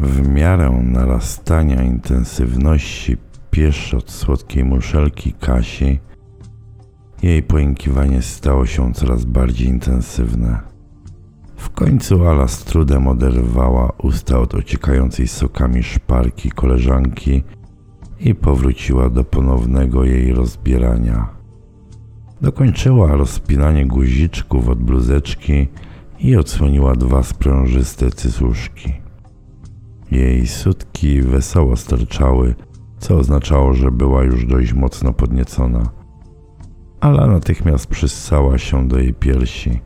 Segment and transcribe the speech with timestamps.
[0.00, 3.16] W miarę narastania intensywności
[3.50, 5.98] pieszczot słodkiej muszelki Kasi,
[7.22, 10.60] jej pojękiwanie stało się coraz bardziej intensywne.
[11.56, 17.42] W końcu Ala z trudem oderwała usta od ociekającej sokami szparki koleżanki
[18.20, 21.28] i powróciła do ponownego jej rozbierania.
[22.40, 25.68] Dokończyła rozpinanie guziczków od bluzeczki
[26.18, 29.05] i odsłoniła dwa sprężyste cycuszki.
[30.10, 32.54] Jej sutki wesoło sterczały,
[32.98, 35.90] co oznaczało, że była już dość mocno podniecona.
[37.00, 39.80] Ala natychmiast przyssała się do jej piersi.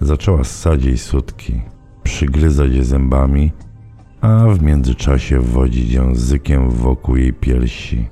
[0.00, 1.62] Zaczęła ssać jej sutki,
[2.02, 3.52] przygryzać je zębami,
[4.20, 8.08] a w międzyczasie wodzić językiem wokół jej piersi.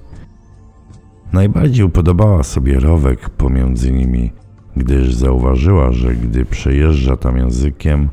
[1.32, 4.32] Najbardziej upodobała sobie rowek pomiędzy nimi,
[4.76, 8.08] gdyż zauważyła, że gdy przejeżdża tam językiem,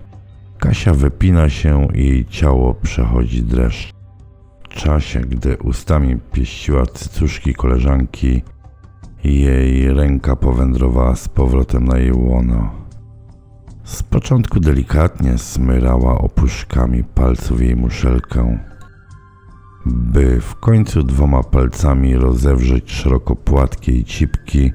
[0.59, 3.93] Kasia wypina się i jej ciało przechodzi dreszcz.
[4.69, 8.41] W czasie, gdy ustami pieściła cycuszki koleżanki,
[9.23, 12.71] jej ręka powędrowała z powrotem na jej łono.
[13.83, 18.59] Z początku delikatnie smyrała opuszkami palców jej muszelkę,
[19.85, 24.71] by w końcu dwoma palcami rozewrzeć szeroko płatkie i cipki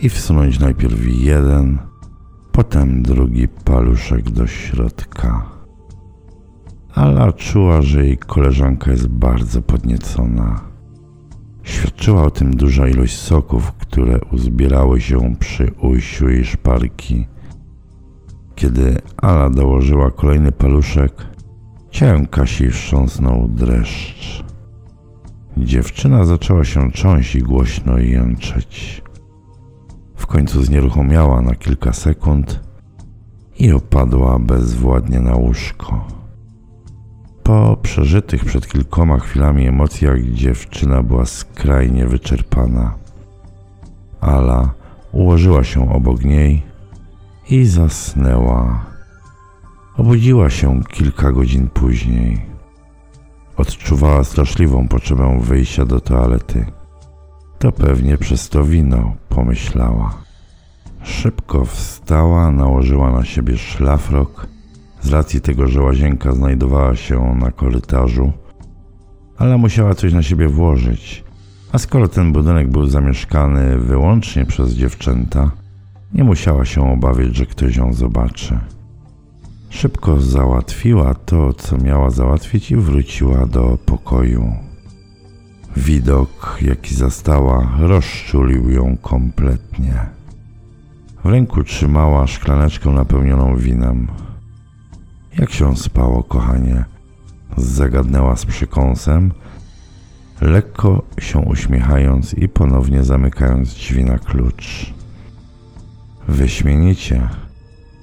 [0.00, 1.78] i wsunąć najpierw jeden,
[2.52, 5.46] potem drugi paluszek do środka.
[6.94, 10.60] Ala czuła, że jej koleżanka jest bardzo podniecona.
[11.62, 17.26] Świadczyła o tym duża ilość soków, które uzbierały się przy ujściu jej szparki.
[18.54, 21.12] Kiedy Ala dołożyła kolejny paluszek,
[21.90, 24.44] ciałem Kasi wstrząsnął dreszcz.
[25.56, 29.02] Dziewczyna zaczęła się cząść i głośno jęczeć.
[30.28, 32.60] Końcu znieruchomiała na kilka sekund
[33.58, 36.06] i opadła bezwładnie na łóżko.
[37.42, 42.94] Po przeżytych przed kilkoma chwilami emocjach dziewczyna była skrajnie wyczerpana.
[44.20, 44.70] Ala
[45.12, 46.62] ułożyła się obok niej
[47.50, 48.84] i zasnęła.
[49.96, 52.40] Obudziła się kilka godzin później.
[53.56, 56.66] Odczuwała straszliwą potrzebę wyjścia do toalety.
[57.58, 60.14] To pewnie przez to wino, pomyślała.
[61.02, 64.46] Szybko wstała, nałożyła na siebie szlafrok,
[65.00, 68.32] z racji tego, że łazienka znajdowała się na korytarzu,
[69.38, 71.24] ale musiała coś na siebie włożyć.
[71.72, 75.50] A skoro ten budynek był zamieszkany wyłącznie przez dziewczęta,
[76.14, 78.58] nie musiała się obawiać, że ktoś ją zobaczy.
[79.70, 84.67] Szybko załatwiła to, co miała załatwić i wróciła do pokoju.
[85.78, 90.06] Widok, jaki zastała, rozczulił ją kompletnie.
[91.24, 94.08] W ręku trzymała szklaneczkę napełnioną winem.
[95.38, 96.84] Jak się spało, kochanie?
[97.56, 99.32] Zagadnęła z przykąsem,
[100.40, 104.94] lekko się uśmiechając i ponownie zamykając drzwi na klucz.
[106.28, 107.28] Wyśmienicie.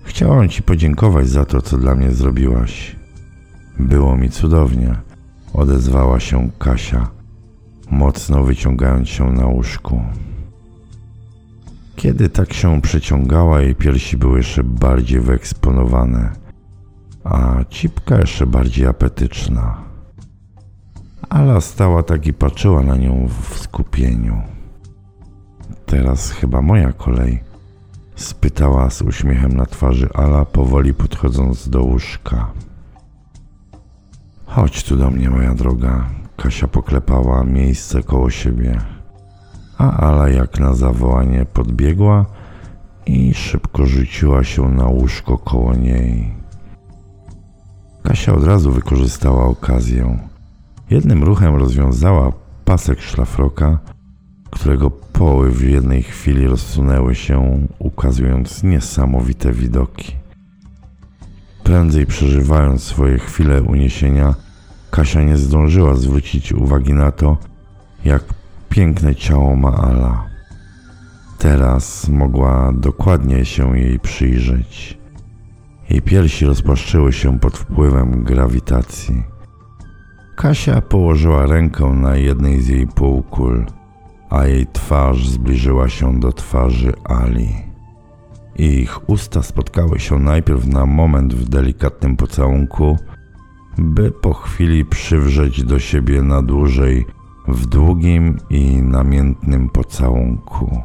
[0.03, 2.96] Chciałam ci podziękować za to, co dla mnie zrobiłaś.
[3.80, 4.96] Było mi cudownie,
[5.53, 7.16] odezwała się Kasia,
[7.91, 10.01] mocno wyciągając się na łóżku.
[11.96, 16.31] Kiedy tak się przeciągała, jej piersi były jeszcze bardziej wyeksponowane,
[17.23, 19.84] a cipka jeszcze bardziej apetyczna.
[21.29, 24.41] Ala stała tak i patrzyła na nią w skupieniu.
[25.85, 27.44] Teraz chyba moja kolej
[28.16, 32.52] spytała z uśmiechem na twarzy Ala, powoli podchodząc do łóżka.
[34.46, 36.09] Chodź tu do mnie, moja droga.
[36.38, 38.81] Kasia poklepała miejsce koło siebie,
[39.78, 42.25] a Ala jak na zawołanie podbiegła
[43.06, 46.35] i szybko rzuciła się na łóżko koło niej.
[48.03, 50.19] Kasia od razu wykorzystała okazję.
[50.90, 52.31] Jednym ruchem rozwiązała
[52.66, 53.79] pasek szlafroka,
[54.50, 60.16] którego poły w jednej chwili rozsunęły się, ukazując niesamowite widoki.
[61.64, 64.35] Prędzej przeżywając swoje chwile uniesienia,
[64.91, 67.37] Kasia nie zdążyła zwrócić uwagi na to,
[68.05, 68.23] jak
[68.70, 70.26] piękne ciało ma Ala.
[71.40, 74.97] Teraz mogła dokładnie się jej przyjrzeć.
[75.90, 79.23] Jej piersi rozpłaszczyły się pod wpływem grawitacji.
[80.35, 83.66] Kasia położyła rękę na jednej z jej półkul,
[84.29, 87.49] a jej twarz zbliżyła się do twarzy Ali.
[88.55, 92.97] Ich usta spotkały się najpierw na moment w delikatnym pocałunku,
[93.78, 97.06] by po chwili przywrzeć do siebie na dłużej
[97.48, 100.82] w długim i namiętnym pocałunku.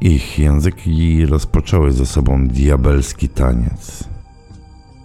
[0.00, 4.08] Ich języki rozpoczęły ze sobą diabelski taniec.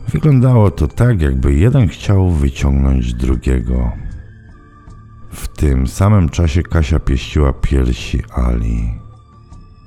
[0.08, 3.92] Wyglądało to tak, jakby jeden chciał wyciągnąć drugiego.
[5.32, 9.02] W tym samym czasie Kasia pieściła piersi Ali.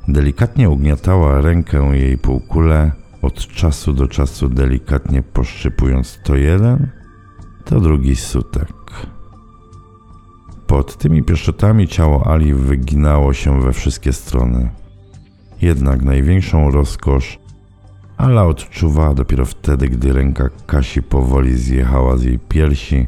[0.09, 2.93] Delikatnie ugniatała rękę jej półkulę,
[3.25, 6.91] od czasu do czasu delikatnie poszczypując to jeden,
[7.65, 8.73] to drugi sutek.
[10.67, 14.71] Pod tymi pieszczotami ciało Ali wyginało się we wszystkie strony.
[15.63, 17.39] Jednak największą rozkosz
[18.17, 23.07] Ala odczuwała dopiero wtedy, gdy ręka Kasi powoli zjechała z jej piersi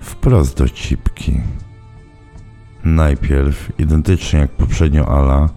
[0.00, 1.40] wprost do cipki.
[2.84, 5.48] Najpierw, identycznie jak poprzednio Ala,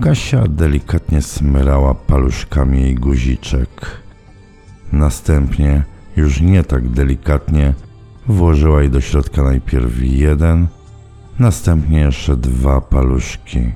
[0.00, 4.02] Kasia delikatnie smyrała paluszkami jej guziczek.
[4.92, 5.82] Następnie,
[6.16, 7.74] już nie tak delikatnie,
[8.26, 10.66] włożyła jej do środka najpierw jeden,
[11.38, 13.72] następnie jeszcze dwa paluszki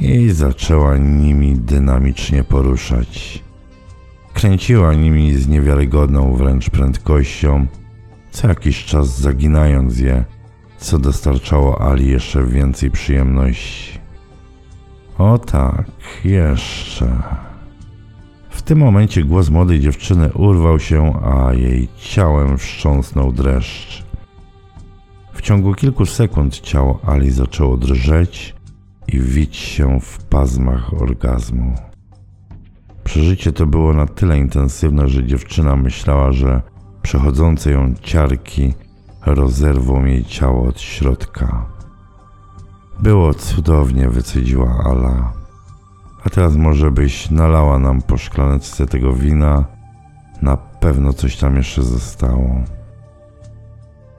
[0.00, 3.42] i zaczęła nimi dynamicznie poruszać.
[4.34, 7.66] Kręciła nimi z niewiarygodną wręcz prędkością,
[8.30, 10.24] co jakiś czas zaginając je,
[10.78, 13.98] co dostarczało Ali jeszcze więcej przyjemności.
[15.18, 15.86] O tak,
[16.24, 17.22] jeszcze.
[18.50, 24.04] W tym momencie głos młodej dziewczyny urwał się, a jej ciałem wstrząsnął dreszcz.
[25.32, 28.54] W ciągu kilku sekund ciało Ali zaczęło drżeć
[29.08, 31.74] i wić się w pazmach orgazmu.
[33.04, 36.62] Przeżycie to było na tyle intensywne, że dziewczyna myślała, że
[37.02, 38.74] przechodzące ją ciarki
[39.26, 41.77] rozerwą jej ciało od środka.
[43.00, 45.32] Było cudownie, wycedziła Ala.
[46.24, 49.64] A teraz może byś nalała nam po szklaneczce tego wina.
[50.42, 52.60] Na pewno coś tam jeszcze zostało.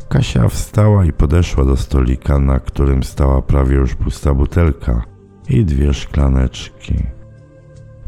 [0.10, 5.02] Kasia wstała i podeszła do stolika, na którym stała prawie już pusta butelka
[5.50, 6.96] i dwie szklaneczki.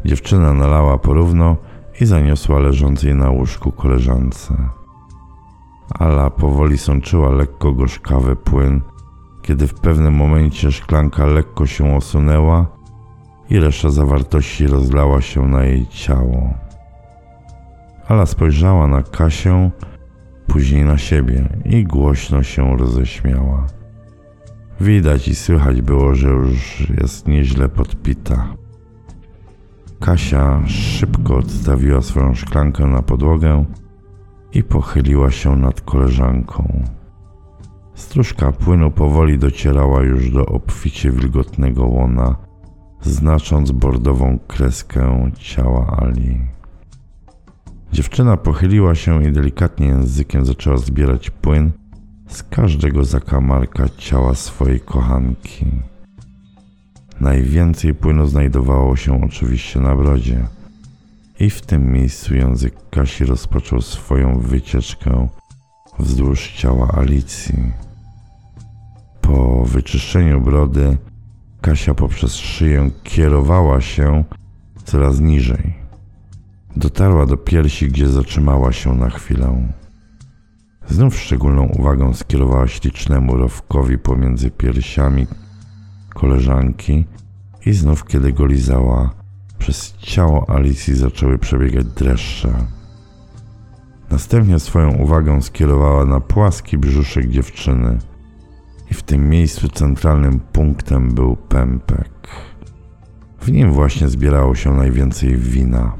[0.04, 1.56] Dziewczyna nalała porówno
[2.00, 4.54] i zaniosła leżącej na łóżku koleżance.
[5.98, 8.80] Ala powoli sączyła lekko gorzkawy płyn,
[9.42, 12.66] kiedy w pewnym momencie szklanka lekko się osunęła
[13.50, 16.54] i reszta zawartości rozlała się na jej ciało.
[18.08, 19.70] Ala spojrzała na Kasię,
[20.46, 23.66] później na siebie i głośno się roześmiała.
[24.80, 28.54] Widać i słychać było, że już jest nieźle podpita.
[30.00, 33.64] Kasia szybko odstawiła swoją szklankę na podłogę
[34.52, 36.84] i pochyliła się nad koleżanką.
[38.02, 42.36] Stróżka płynu powoli docierała już do obficie wilgotnego łona,
[43.02, 46.40] znacząc bordową kreskę ciała Ali.
[47.92, 51.70] Dziewczyna pochyliła się i delikatnie językiem zaczęła zbierać płyn
[52.28, 55.66] z każdego zakamarka ciała swojej kochanki.
[57.20, 60.46] Najwięcej płynu znajdowało się oczywiście na brodzie.
[61.40, 65.28] I w tym miejscu język Kasi rozpoczął swoją wycieczkę
[65.98, 67.91] wzdłuż ciała Alicji.
[69.32, 70.96] Po wyczyszczeniu brody
[71.60, 74.24] Kasia poprzez szyję kierowała się
[74.84, 75.74] coraz niżej.
[76.76, 79.72] Dotarła do piersi, gdzie zatrzymała się na chwilę.
[80.88, 85.26] Znów szczególną uwagę skierowała ślicznemu rowkowi pomiędzy piersiami
[86.14, 87.04] koleżanki
[87.66, 89.10] i znów kiedy go lizała,
[89.58, 92.54] przez ciało Alicji zaczęły przebiegać dreszcze.
[94.10, 97.98] Następnie swoją uwagę skierowała na płaski brzuszek dziewczyny
[98.92, 102.28] i w tym miejscu centralnym punktem był pępek.
[103.40, 105.92] W nim właśnie zbierało się najwięcej wina.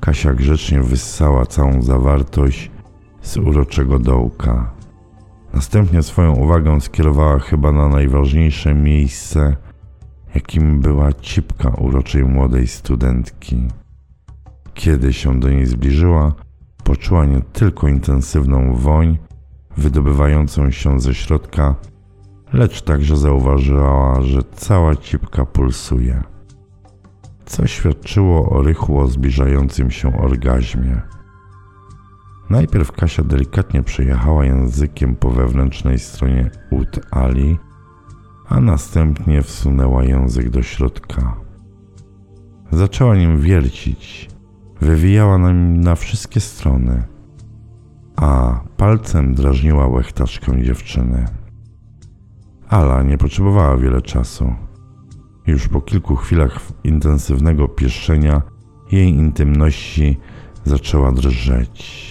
[0.00, 2.70] Kasia grzecznie wyssała całą zawartość
[3.22, 4.70] z uroczego dołka.
[5.54, 9.56] Następnie swoją uwagę skierowała chyba na najważniejsze miejsce,
[10.34, 13.68] jakim była cipka uroczej młodej studentki.
[14.74, 16.32] Kiedy się do niej zbliżyła,
[16.84, 19.18] poczuła nie tylko intensywną woń
[19.78, 21.74] wydobywającą się ze środka,
[22.52, 26.22] lecz także zauważyła, że cała cipka pulsuje,
[27.46, 31.00] co świadczyło o rychło zbliżającym się orgazmie.
[32.50, 37.58] Najpierw Kasia delikatnie przejechała językiem po wewnętrznej stronie ud Ali,
[38.48, 41.36] a następnie wsunęła język do środka.
[42.72, 44.28] Zaczęła nim wiercić,
[44.80, 47.02] wywijała nim na wszystkie strony,
[48.20, 51.24] a palcem drażniła łechtaczkę dziewczyny.
[52.68, 54.54] Ala nie potrzebowała wiele czasu.
[55.46, 58.42] Już po kilku chwilach intensywnego pieszczenia
[58.92, 60.16] jej intymności
[60.64, 62.08] zaczęła drżeć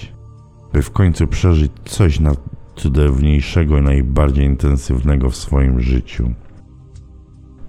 [0.73, 6.33] by w końcu przeżyć coś najcudowniejszego i najbardziej intensywnego w swoim życiu.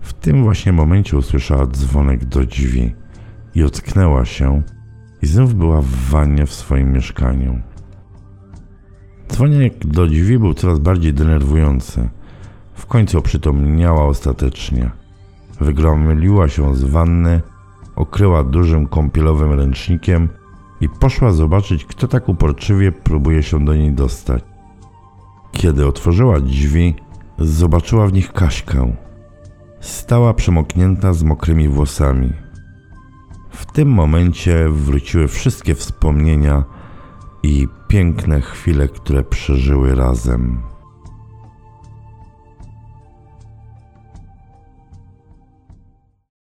[0.00, 2.95] W tym właśnie momencie usłyszała dzwonek do drzwi
[3.54, 4.62] i ocknęła się,
[5.23, 7.62] i znów była w wannie w swoim mieszkaniu.
[9.29, 12.09] Dzwoniek do drzwi był coraz bardziej denerwujący.
[12.75, 14.91] W końcu oprzytomniała ostatecznie.
[15.61, 17.41] Wygromiła się z wanny,
[17.97, 20.29] okryła dużym kąpielowym ręcznikiem
[20.81, 24.45] i poszła zobaczyć, kto tak uporczywie próbuje się do niej dostać.
[25.53, 26.95] Kiedy otworzyła drzwi,
[27.39, 28.93] zobaczyła w nich Kaśkę.
[29.81, 32.33] Stała przemoknięta z mokrymi włosami.
[33.51, 36.65] W tym momencie wróciły wszystkie wspomnienia
[37.49, 40.61] i piękne chwile, które przeżyły razem.